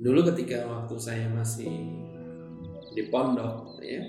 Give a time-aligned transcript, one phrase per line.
[0.00, 1.68] dulu ketika waktu saya masih
[2.96, 4.00] di pondok ya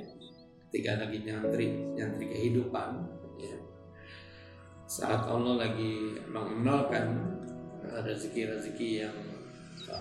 [0.68, 1.68] ketika lagi nyantri
[2.00, 3.04] nyantri kehidupan
[3.38, 3.60] ya
[4.88, 7.36] saat Allah lagi mengenalkan
[7.84, 9.18] rezeki-rezeki yang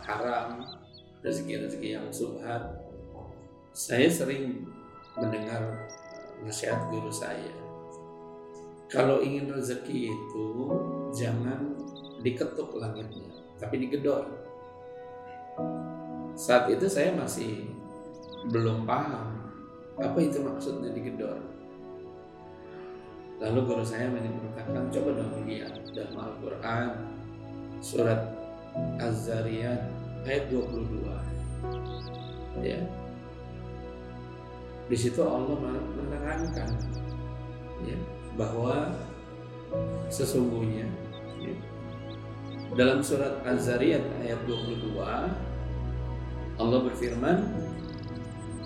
[0.07, 0.63] haram
[1.27, 2.63] rezeki-rezeki yang subhat
[3.71, 4.67] saya sering
[5.15, 5.87] mendengar
[6.43, 7.55] nasihat guru saya.
[8.91, 10.47] Kalau ingin rezeki itu
[11.15, 11.79] jangan
[12.21, 14.27] diketuk langitnya tapi digedor
[16.39, 17.69] saat itu saya masih
[18.49, 19.37] belum paham
[20.01, 21.37] apa itu maksudnya digedor.
[23.41, 26.89] Lalu guru saya mengatakan coba dong lihat dalam Al-Quran
[27.81, 28.37] surat
[29.01, 29.81] Az-Zariyat
[30.29, 32.81] ayat 22 ya.
[34.91, 35.57] Di situ Allah
[35.97, 36.69] menerangkan
[37.87, 37.97] ya,
[38.37, 38.93] bahwa
[40.13, 40.85] sesungguhnya
[41.41, 41.55] ya,
[42.77, 45.01] dalam surat Az-Zariyat ayat 22
[46.61, 47.39] Allah berfirman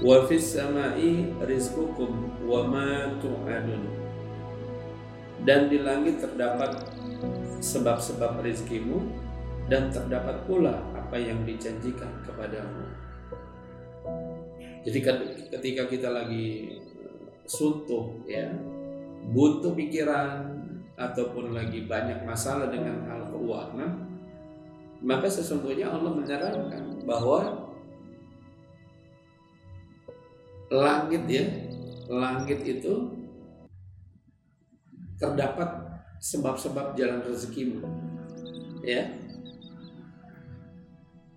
[0.03, 4.03] wa fis samai rizqukum wa ma tu'adun.
[5.45, 6.75] Dan di langit terdapat
[7.63, 8.99] sebab-sebab rezekimu
[9.71, 12.85] dan terdapat pula apa yang dijanjikan kepadamu.
[14.85, 14.99] Jadi
[15.55, 16.77] ketika kita lagi
[17.49, 18.53] suntuk ya
[19.33, 20.61] butuh pikiran
[20.97, 24.05] ataupun lagi banyak masalah dengan hal keuangan
[25.05, 27.64] maka sesungguhnya Allah menerangkan bahwa
[30.75, 31.45] langit ya.
[32.11, 33.15] Langit itu
[35.17, 35.69] terdapat
[36.19, 37.81] sebab-sebab jalan rezekimu.
[38.83, 39.15] Ya.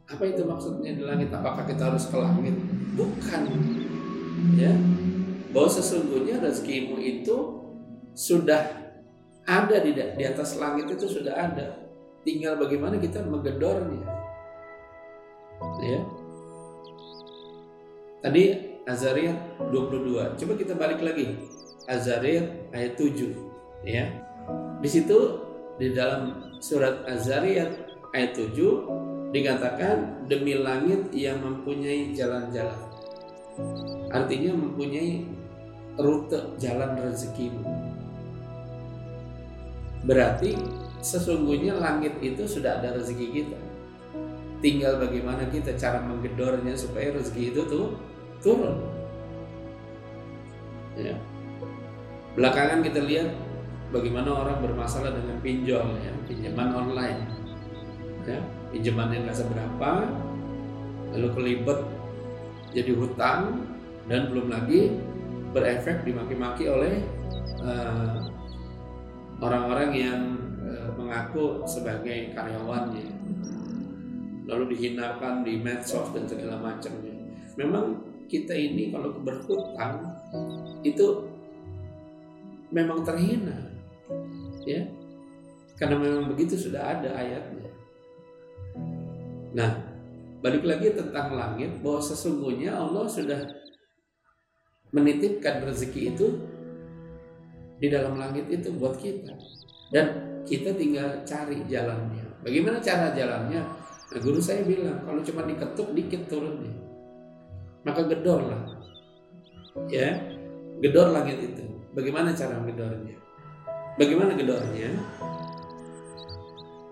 [0.07, 1.29] Apa itu maksudnya di langit?
[1.31, 2.55] Apakah kita harus ke langit?
[2.95, 3.41] Bukan.
[4.55, 4.73] Ya.
[5.51, 7.63] Bahwa sesungguhnya rezekimu itu
[8.17, 8.87] sudah
[9.47, 11.87] ada di, di atas langit itu sudah ada.
[12.27, 14.03] Tinggal bagaimana kita menggedornya.
[15.83, 16.01] Ya.
[18.19, 20.39] Tadi Azariyat 22.
[20.39, 21.35] Coba kita balik lagi.
[21.91, 23.35] Azariyat ayat 7
[23.83, 24.07] ya.
[24.79, 25.43] Di situ
[25.75, 27.71] di dalam surat Azariyat
[28.15, 32.79] ayat 7 dikatakan demi langit yang mempunyai jalan-jalan.
[34.07, 35.27] Artinya mempunyai
[35.99, 37.67] rute jalan rezekimu.
[40.07, 40.55] Berarti
[41.03, 43.59] sesungguhnya langit itu sudah ada rezeki kita.
[44.63, 47.85] Tinggal bagaimana kita cara menggedornya supaya rezeki itu tuh
[48.41, 48.77] turun.
[50.97, 51.15] Ya.
[52.33, 53.29] Belakangan kita lihat
[53.89, 57.21] bagaimana orang bermasalah dengan pinjol ya, pinjaman online.
[58.27, 58.43] Ya,
[59.15, 59.91] yang nggak seberapa,
[61.15, 61.79] lalu kelibet
[62.75, 63.63] jadi hutang
[64.11, 64.91] dan belum lagi
[65.55, 66.99] berefek dimaki-maki oleh
[67.63, 68.27] uh,
[69.39, 70.21] orang-orang yang
[70.61, 73.07] uh, mengaku sebagai karyawannya
[74.47, 77.15] lalu dihinakan di medsos dan segala macamnya
[77.59, 80.11] memang kita ini kalau berhutang
[80.83, 81.25] itu
[82.69, 83.71] memang terhina
[84.67, 84.83] ya.
[85.77, 87.69] Karena memang begitu sudah ada ayatnya.
[89.55, 89.71] Nah
[90.43, 93.41] balik lagi tentang langit bahwa sesungguhnya Allah sudah
[94.93, 96.27] menitipkan rezeki itu
[97.77, 99.33] di dalam langit itu buat kita.
[99.87, 100.05] Dan
[100.43, 102.43] kita tinggal cari jalannya.
[102.43, 103.61] Bagaimana cara jalannya?
[104.07, 106.86] Nah, guru saya bilang kalau cuma diketuk dikit turunnya
[107.87, 108.67] maka gedorlah
[109.87, 110.19] ya
[110.83, 111.63] gedor langit itu.
[111.95, 113.17] Bagaimana cara menggedornya
[113.97, 114.93] bagaimana gedornya?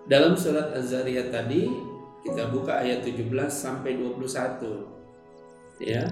[0.06, 1.66] Dalam surat Az-Zariyat tadi
[2.26, 6.06] kita buka ayat 17 sampai 21 ya.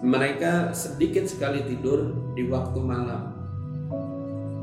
[0.00, 3.36] Mereka sedikit sekali tidur di waktu malam.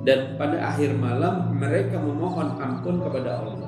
[0.08, 3.67] Dan pada akhir malam mereka memohon ampun kepada Allah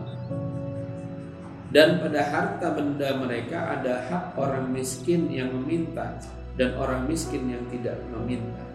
[1.70, 6.18] dan pada harta benda mereka ada hak orang miskin yang meminta
[6.58, 8.66] dan orang miskin yang tidak meminta.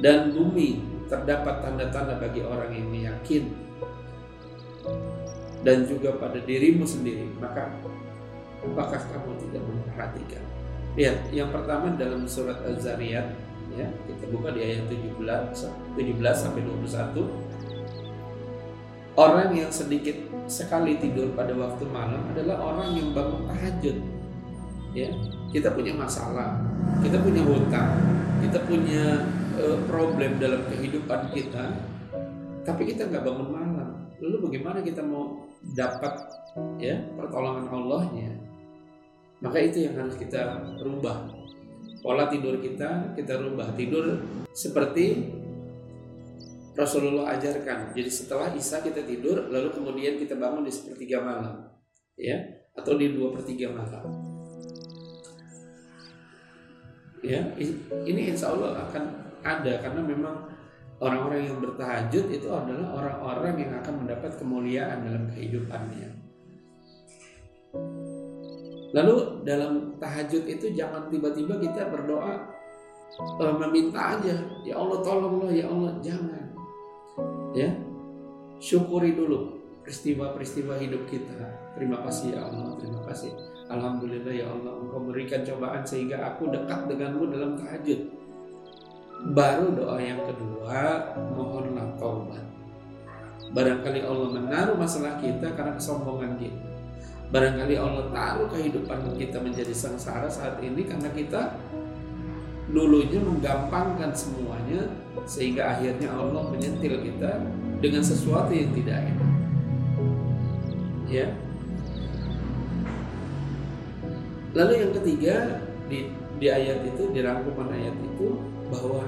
[0.00, 0.80] Dan bumi
[1.12, 3.52] terdapat tanda-tanda bagi orang yang yakin
[5.60, 7.28] dan juga pada dirimu sendiri.
[7.36, 7.68] Maka
[8.64, 10.44] apakah kamu tidak memperhatikan?
[10.96, 13.28] Lihat, yang pertama dalam surat Az-Zariyat
[13.76, 16.00] ya, kita buka di ayat 17 17
[16.34, 17.59] sampai 21
[19.20, 20.16] Orang yang sedikit
[20.48, 23.96] sekali tidur pada waktu malam adalah orang yang bangun tahajud.
[24.96, 25.12] Ya,
[25.52, 26.56] kita punya masalah,
[27.04, 28.00] kita punya hutang,
[28.40, 29.28] kita punya
[29.60, 31.68] uh, problem dalam kehidupan kita,
[32.64, 34.08] tapi kita nggak bangun malam.
[34.24, 35.44] Lalu bagaimana kita mau
[35.76, 36.16] dapat
[36.80, 38.40] ya pertolongan Allahnya?
[39.44, 41.28] Maka itu yang harus kita rubah.
[42.00, 44.16] Pola tidur kita kita rubah tidur
[44.56, 45.28] seperti
[46.74, 47.92] Rasulullah ajarkan.
[47.92, 51.66] Jadi setelah Isya kita tidur, lalu kemudian kita bangun di sepertiga malam.
[52.20, 52.36] ya
[52.76, 54.04] atau di dua per tiga malam
[57.20, 57.40] ya
[58.06, 59.04] ini insya Allah akan
[59.44, 60.36] ada karena memang
[61.00, 66.10] orang-orang yang bertahajud itu adalah orang-orang yang akan mendapat kemuliaan dalam kehidupannya
[68.90, 69.14] lalu
[69.46, 72.48] dalam tahajud itu jangan tiba-tiba kita berdoa
[73.20, 74.34] uh, meminta aja
[74.64, 76.49] ya Allah tolonglah ya Allah jangan
[77.56, 77.70] ya
[78.60, 81.34] syukuri dulu peristiwa-peristiwa hidup kita.
[81.74, 83.32] Terima kasih ya Allah, terima kasih.
[83.70, 88.00] Alhamdulillah ya Allah, Engkau berikan cobaan sehingga aku dekat denganmu dalam tahajud.
[89.32, 92.44] Baru doa yang kedua, mohonlah taubat.
[93.50, 96.70] Barangkali Allah menaruh masalah kita karena kesombongan kita.
[97.30, 101.54] Barangkali Allah taruh kehidupan kita menjadi sengsara saat ini karena kita
[102.70, 104.86] dulunya menggampangkan semuanya
[105.26, 107.42] sehingga akhirnya Allah menyentil kita
[107.82, 109.30] dengan sesuatu yang tidak enak.
[111.10, 111.26] Ya.
[114.54, 115.34] Lalu yang ketiga
[115.90, 118.38] di di ayat itu di rangkuman ayat itu
[118.70, 119.02] bahwa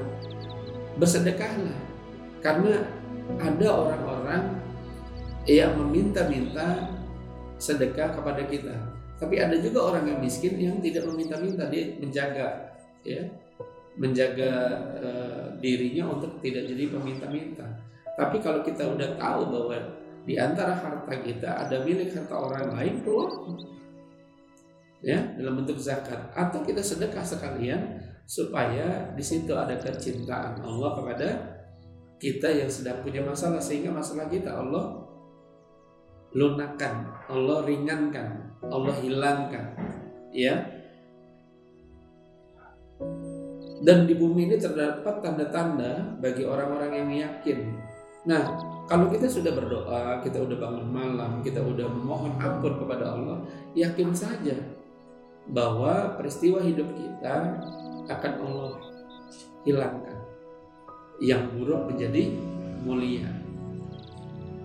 [0.99, 1.79] bersedekahlah.
[2.43, 2.83] Karena
[3.39, 4.59] ada orang-orang
[5.47, 6.91] yang meminta-minta
[7.63, 8.75] sedekah kepada kita.
[9.23, 12.75] Tapi ada juga orang yang miskin yang tidak meminta-minta dia menjaga
[13.07, 13.23] ya
[13.97, 14.53] menjaga
[14.99, 17.67] uh, dirinya untuk tidak jadi peminta-minta.
[18.17, 19.77] Tapi kalau kita udah tahu bahwa
[20.23, 23.31] di antara harta kita ada milik harta orang lain keluar.
[25.03, 26.31] Ya dalam bentuk zakat.
[26.33, 31.29] Atau kita sedekah sekalian supaya di situ ada kecintaan Allah kepada
[32.23, 33.59] kita yang sedang punya masalah.
[33.59, 35.03] Sehingga masalah kita Allah
[36.33, 36.95] lunakan,
[37.29, 39.75] Allah ringankan, Allah hilangkan.
[40.33, 40.82] Ya
[43.83, 47.75] dan di bumi ini terdapat tanda-tanda bagi orang-orang yang yakin
[48.23, 48.55] Nah,
[48.87, 53.43] kalau kita sudah berdoa, kita udah bangun malam, kita udah memohon ampun kepada Allah,
[53.75, 54.55] yakin saja
[55.51, 57.59] bahwa peristiwa hidup kita
[58.07, 58.73] akan Allah
[59.67, 60.19] hilangkan.
[61.19, 62.31] Yang buruk menjadi
[62.87, 63.27] mulia.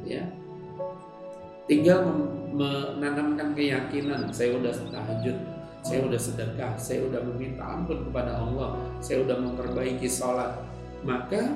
[0.06, 0.30] Ya.
[1.66, 2.06] Tinggal
[2.54, 5.38] menanamkan keyakinan, saya udah tahajud,
[5.85, 10.57] saya udah sedekah, saya udah meminta ampun kepada Allah, saya udah memperbaiki sholat,
[11.06, 11.56] maka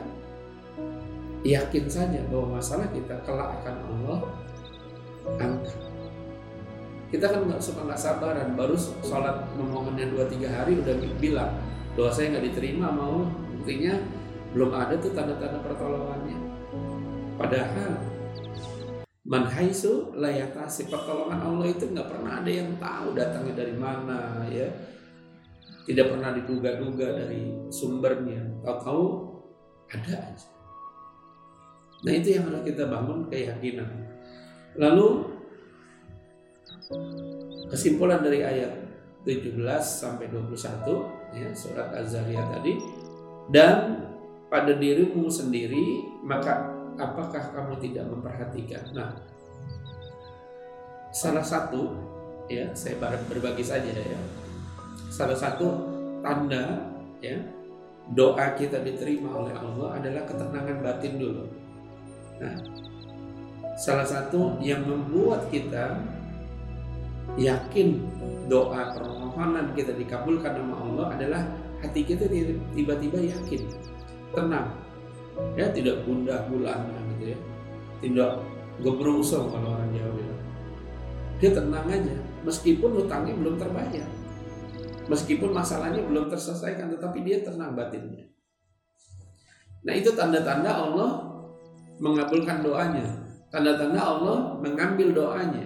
[1.41, 4.19] yakin saja bahwa masalah kita kelak akan Allah
[5.41, 5.79] angkat.
[7.11, 11.51] Kita kan nggak suka nggak sabaran, baru sholat memohonnya dua tiga hari udah bilang
[11.99, 13.99] doa saya nggak diterima mau buktinya
[14.55, 16.39] belum ada tuh tanda-tanda pertolongannya.
[17.35, 18.10] Padahal
[19.31, 24.67] manhaisu layatasi pertolongan Allah itu nggak pernah ada yang tahu datangnya dari mana ya.
[25.87, 28.43] Tidak pernah diduga-duga dari sumbernya.
[28.61, 29.03] Tahu-tahu
[29.87, 30.49] ada aja.
[32.03, 33.89] Nah itu yang harus kita bangun keyakinan.
[34.75, 35.31] Lalu
[37.71, 38.83] kesimpulan dari ayat
[39.23, 42.73] 17 sampai 21 ya surat Az-Zariyat tadi.
[43.47, 44.05] Dan
[44.51, 48.83] pada dirimu sendiri maka apakah kamu tidak memperhatikan?
[48.95, 49.11] Nah
[51.11, 51.91] salah satu
[52.47, 54.19] ya saya berbagi saja ya.
[55.11, 55.67] Salah satu
[56.23, 56.87] tanda
[57.19, 57.37] ya
[58.11, 61.45] doa kita diterima oleh Allah adalah ketenangan batin dulu.
[62.41, 62.55] Nah,
[63.77, 66.01] salah satu yang membuat kita
[67.37, 68.01] yakin
[68.51, 71.41] doa permohonan kita dikabulkan sama Allah adalah
[71.79, 72.27] hati kita
[72.75, 73.61] tiba-tiba yakin,
[74.35, 74.75] tenang,
[75.55, 77.37] ya tidak gundah gulana gitu ya,
[78.03, 78.31] tidak
[78.81, 80.41] gebrusung kalau orang Jawa bilang.
[81.41, 84.07] Dia tenang aja, meskipun hutangnya belum terbayar,
[85.09, 88.31] meskipun masalahnya belum terselesaikan, tetapi dia tenang batinnya.
[89.81, 91.09] Nah itu tanda-tanda Allah
[91.97, 93.05] mengabulkan doanya.
[93.49, 95.65] Tanda-tanda Allah mengambil doanya.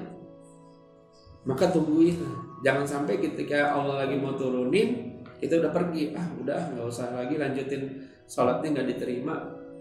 [1.46, 2.28] Maka tunggu itu.
[2.64, 6.16] Jangan sampai ketika Allah lagi mau turunin, kita udah pergi.
[6.16, 9.36] Ah udah nggak usah lagi lanjutin sholatnya nggak diterima,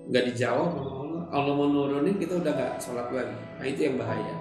[0.08, 1.22] nggak dijawab sama Allah.
[1.34, 3.36] Allah mau nurunin kita udah nggak sholat lagi.
[3.58, 4.36] Nah itu yang bahaya.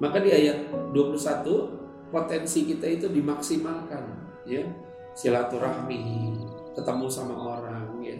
[0.00, 4.02] Maka di ayat 21 potensi kita itu dimaksimalkan
[4.48, 4.66] ya
[5.14, 6.34] silaturahmi
[6.74, 8.18] ketemu sama orang ya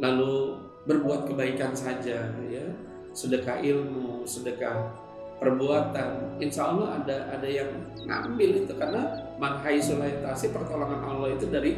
[0.00, 0.56] lalu
[0.88, 2.64] berbuat kebaikan saja ya
[3.12, 4.96] sedekah ilmu sedekah
[5.36, 7.68] perbuatan insya Allah ada ada yang
[8.06, 11.76] ngambil itu karena manhai sulaytasi pertolongan Allah itu dari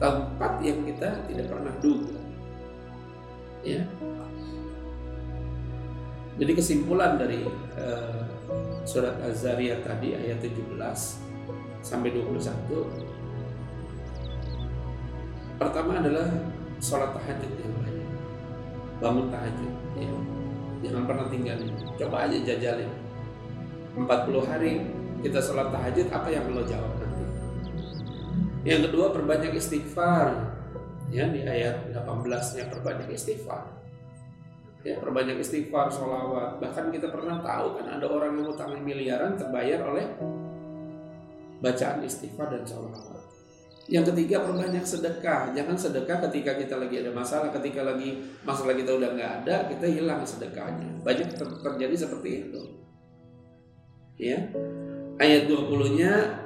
[0.00, 2.18] tempat yang kita tidak pernah duga
[3.64, 3.82] ya
[6.34, 7.46] jadi kesimpulan dari
[7.78, 8.26] uh,
[8.82, 10.74] surat Az-Zariyat tadi ayat 17
[11.80, 13.14] sampai 21
[15.54, 16.26] pertama adalah
[16.82, 18.08] sholat tahajud yang banyak
[19.00, 20.10] bangun tahajud ya.
[20.84, 21.72] Jangan pernah tinggalin.
[21.96, 22.90] Coba aja jajalin.
[23.96, 24.72] 40 hari
[25.24, 26.93] kita sholat tahajud, apa yang lo jawab?
[28.64, 30.56] Yang kedua, perbanyak istighfar.
[31.12, 33.70] Ya, di ayat 18-nya perbanyak istighfar.
[34.82, 36.60] Ya, perbanyak istighfar, sholawat.
[36.64, 40.04] Bahkan kita pernah tahu kan ada orang yang utang miliaran terbayar oleh
[41.60, 43.24] bacaan istighfar dan sholawat.
[43.84, 45.52] Yang ketiga perbanyak sedekah.
[45.52, 49.86] Jangan sedekah ketika kita lagi ada masalah, ketika lagi masalah kita udah nggak ada, kita
[49.92, 51.04] hilang sedekahnya.
[51.04, 52.62] Banyak ter terjadi seperti itu.
[54.16, 54.40] Ya.
[55.20, 56.43] Ayat 20-nya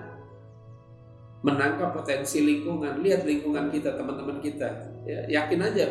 [1.42, 3.02] menangkap potensi lingkungan.
[3.02, 4.68] Lihat lingkungan kita, teman-teman kita.
[5.06, 5.86] Ya, yakin aja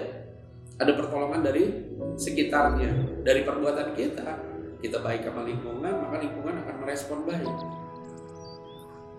[0.78, 4.28] ada pertolongan dari sekitarnya, dari perbuatan kita.
[4.78, 7.56] Kita baik sama lingkungan, maka lingkungan akan merespon baik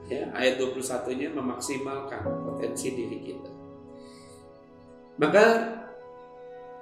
[0.09, 3.51] ya, ayat 21-nya memaksimalkan potensi diri kita.
[5.21, 5.45] Maka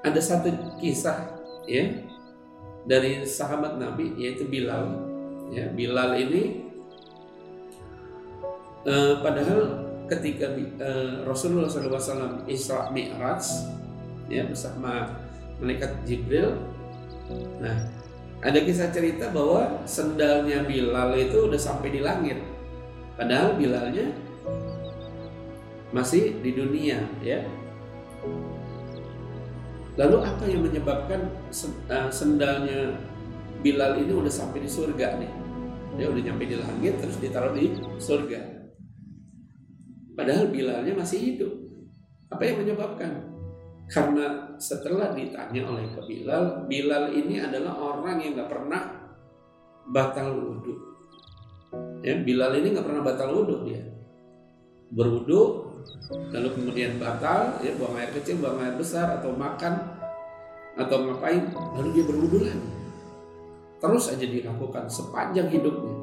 [0.06, 1.34] ada satu kisah
[1.66, 2.06] ya
[2.86, 5.08] dari sahabat Nabi yaitu Bilal.
[5.50, 6.65] Ya, Bilal ini
[8.86, 9.60] eh, padahal
[10.06, 13.42] ketika eh, Rasulullah SAW Isra Mi'raj
[14.30, 15.10] ya bersama
[15.58, 16.54] malaikat Jibril.
[17.58, 17.76] Nah,
[18.40, 22.38] ada kisah cerita bahwa sendalnya Bilal itu udah sampai di langit
[23.16, 24.12] Padahal Bilalnya
[25.90, 27.40] masih di dunia ya.
[29.96, 31.32] Lalu apa yang menyebabkan
[31.88, 32.92] eh, sendalnya
[33.64, 35.32] Bilal ini udah sampai di surga nih?
[35.96, 38.55] Dia udah nyampe di langit terus ditaruh di surga.
[40.16, 41.52] Padahal Bilalnya masih hidup.
[42.32, 43.12] Apa yang menyebabkan?
[43.86, 49.06] Karena setelah ditanya oleh ke Bilal, Bilal ini adalah orang yang nggak pernah
[49.86, 50.74] batal wudhu
[52.02, 53.82] ya Bilal ini nggak pernah batal wudhu dia
[54.90, 55.42] berwudhu
[56.34, 59.74] lalu kemudian batal ya buang air kecil buang air besar atau makan
[60.76, 62.70] atau ngapain lalu dia berwudhu lagi
[63.78, 65.94] terus aja dilakukan sepanjang hidupnya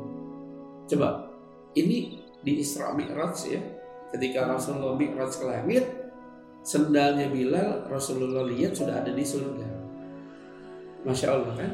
[0.88, 1.32] coba
[1.76, 3.60] ini di Isra Mi'raj ya
[4.14, 5.86] ketika Rasulullah Mi'raj ke langit
[6.64, 9.68] sendalnya Bilal Rasulullah lihat sudah ada di surga
[11.04, 11.72] Masya Allah kan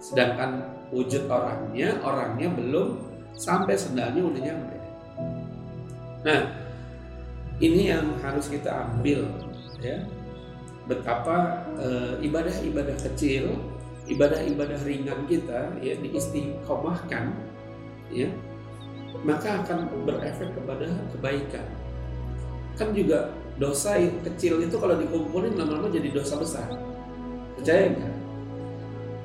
[0.00, 0.50] sedangkan
[0.94, 2.88] wujud orangnya orangnya belum
[3.34, 4.76] sampai sendalnya udah nyampe.
[6.22, 6.42] Nah,
[7.58, 9.26] ini yang harus kita ambil
[9.82, 10.06] ya.
[10.86, 11.66] Betapa
[12.22, 13.58] ibadah-ibadah kecil,
[14.06, 17.32] ibadah-ibadah ringan kita ya diistiqomahkan
[18.12, 18.28] ya,
[19.22, 21.66] maka akan berefek kepada kebaikan.
[22.74, 23.94] Kan juga dosa
[24.26, 26.66] kecil itu kalau dikumpulin lama-lama jadi dosa besar.
[27.54, 28.14] Percaya nggak?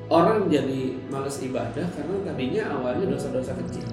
[0.10, 3.86] Orang jadi males ibadah karena tadinya awalnya dosa-dosa kecil.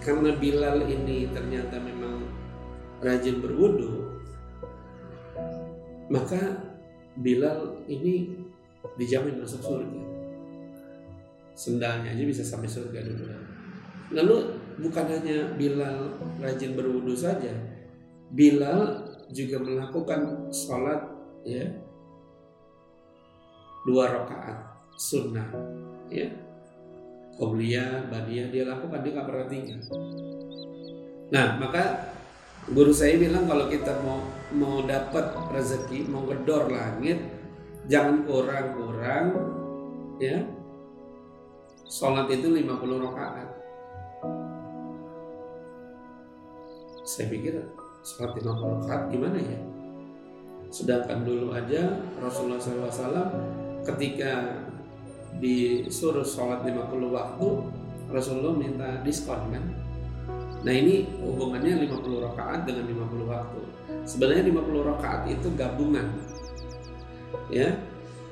[0.00, 2.28] Karena Bilal ini ternyata memang
[3.00, 4.20] rajin berwudu,
[6.12, 6.60] maka
[7.16, 8.36] Bilal ini
[9.00, 10.02] dijamin masuk surga.
[11.56, 13.24] Sendalnya aja bisa sampai surga dulu.
[14.12, 14.36] Lalu
[14.80, 17.52] bukan hanya Bilal rajin berwudu saja,
[18.32, 21.02] Bilal juga melakukan sholat
[21.42, 21.66] ya
[23.86, 24.58] dua rakaat
[24.98, 25.46] sunnah
[26.10, 26.26] ya.
[27.36, 29.80] Qobliyah, Badiyah dia lakukan dia nggak pernah tinggal.
[31.28, 32.16] Nah maka
[32.72, 34.24] guru saya bilang kalau kita mau
[34.56, 37.20] mau dapat rezeki mau gedor langit
[37.86, 39.36] jangan kurang-kurang
[40.18, 40.42] ya
[41.86, 42.66] sholat itu 50
[43.06, 43.48] rakaat
[47.06, 47.54] saya pikir
[48.02, 49.58] sholat 50 rakaat gimana ya?
[50.74, 53.30] Sedangkan dulu aja Rasulullah SAW
[53.86, 54.58] ketika
[55.38, 57.48] disuruh sholat 50 waktu
[58.10, 59.64] Rasulullah minta diskon kan?
[60.66, 63.62] Nah ini hubungannya 50 rakaat dengan 50 waktu.
[64.02, 66.10] Sebenarnya 50 rakaat itu gabungan
[67.54, 67.70] ya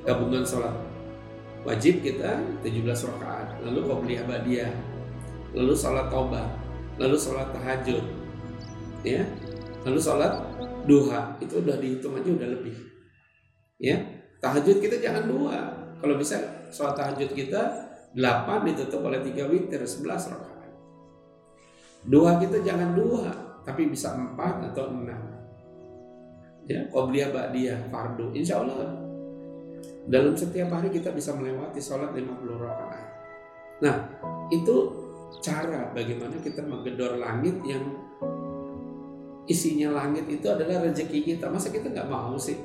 [0.03, 0.75] gabungan sholat.
[1.63, 4.75] Wajib kita 17 rakaat lalu qobliyah badiyah
[5.55, 6.51] lalu sholat tobat
[6.99, 8.24] lalu sholat tahajud
[9.05, 9.23] ya
[9.85, 10.33] lalu sholat
[10.89, 12.75] duha itu udah dihitung aja udah lebih
[13.79, 14.01] ya
[14.41, 15.57] tahajud kita jangan dua
[16.01, 16.37] kalau bisa
[16.69, 17.85] sholat tahajud kita
[18.15, 20.71] 8 ditutup oleh 3 witir 11 rakaat.
[22.07, 23.27] Dua kita jangan dua,
[23.67, 26.69] tapi bisa 4 atau 6.
[26.71, 28.31] Ya, qobliyah ba'diyah fardu.
[28.37, 29.01] Insya Allah
[30.05, 33.09] dalam setiap hari kita bisa melewati sholat 50 rakaat.
[33.83, 33.97] Nah,
[34.53, 34.77] itu
[35.43, 37.83] cara bagaimana kita menggedor langit yang
[39.45, 41.51] isinya langit itu adalah rezeki kita.
[41.51, 42.59] Masa kita nggak mau sih?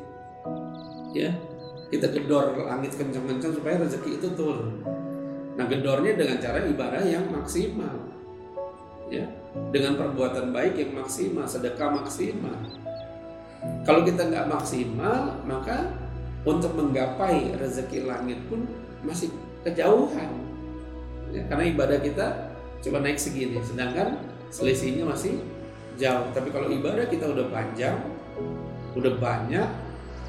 [1.15, 1.33] Ya,
[1.89, 4.85] kita gedor langit kencang-kencang supaya rezeki itu turun.
[5.57, 8.07] Nah, gedornya dengan cara ibadah yang maksimal.
[9.09, 9.25] Ya,
[9.73, 12.55] dengan perbuatan baik yang maksimal, sedekah maksimal.
[13.83, 15.91] Kalau kita nggak maksimal, maka
[16.47, 18.63] untuk menggapai rezeki langit pun
[19.03, 19.27] masih
[19.67, 20.31] kejauhan
[21.35, 22.27] ya, karena ibadah kita
[22.79, 24.19] cuma naik segini sedangkan
[24.49, 25.39] selisihnya masih
[25.99, 26.31] jauh.
[26.31, 27.99] Tapi kalau ibadah kita udah panjang
[28.97, 29.67] udah banyak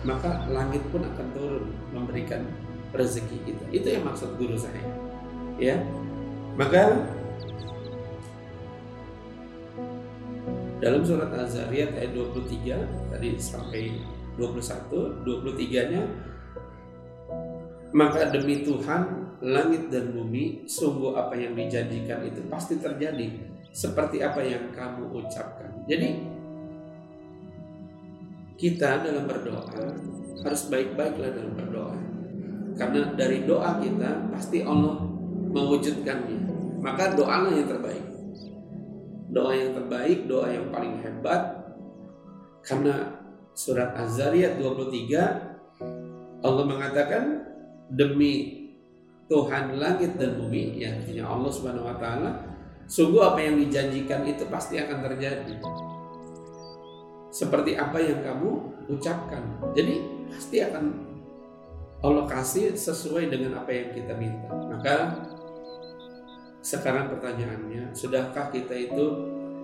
[0.05, 2.43] maka langit pun akan turun memberikan
[2.91, 3.65] rezeki kita.
[3.71, 4.83] Itu yang maksud guru saya.
[5.61, 5.79] Ya.
[6.59, 7.07] Maka
[10.81, 14.01] dalam surat Az-Zariyat ayat 23 tadi sampai
[14.41, 16.03] 21 23 nya
[17.93, 24.43] maka demi Tuhan langit dan bumi sungguh apa yang dijanjikan itu pasti terjadi seperti apa
[24.43, 25.71] yang kamu ucapkan.
[25.87, 26.27] Jadi
[28.59, 29.65] kita dalam berdoa
[30.45, 31.97] harus baik-baiklah dalam berdoa.
[32.77, 35.01] Karena dari doa kita pasti Allah
[35.51, 36.39] mewujudkannya.
[36.81, 38.05] Maka doalah yang terbaik.
[39.31, 41.61] Doa yang terbaik doa yang paling hebat.
[42.61, 43.21] Karena
[43.57, 47.45] surat Az-Zariyat 23 Allah mengatakan
[47.93, 48.61] demi
[49.31, 52.31] Tuhan langit dan bumi ya artinya Allah Subhanahu wa taala
[52.91, 55.55] sungguh apa yang dijanjikan itu pasti akan terjadi.
[57.31, 58.51] Seperti apa yang kamu
[58.91, 59.63] ucapkan.
[59.79, 60.85] Jadi pasti akan
[62.03, 64.51] Allah kasih sesuai dengan apa yang kita minta.
[64.51, 64.97] Maka
[66.67, 69.05] sekarang pertanyaannya sudahkah kita itu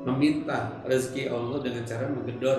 [0.07, 2.59] meminta rezeki Allah dengan cara menggedor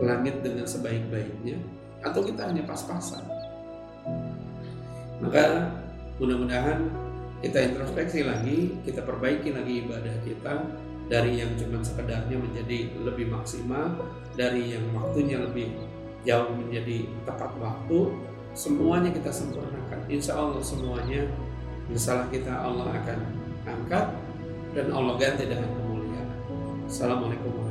[0.00, 1.60] langit dengan sebaik-baiknya?
[2.00, 3.20] Atau kita hanya pas-pasan?
[5.20, 5.68] Maka
[6.16, 7.07] mudah-mudahan
[7.38, 10.54] kita introspeksi lagi, kita perbaiki lagi ibadah kita
[11.08, 13.96] dari yang cuma sekedarnya menjadi lebih maksimal,
[14.34, 15.72] dari yang waktunya lebih
[16.26, 18.12] jauh menjadi tepat waktu,
[18.52, 20.00] semuanya kita sempurnakan.
[20.10, 21.30] Insya Allah semuanya
[21.88, 23.18] masalah kita Allah akan
[23.64, 24.06] angkat
[24.76, 26.28] dan Allah ganti dengan kemuliaan.
[26.90, 27.67] Assalamualaikum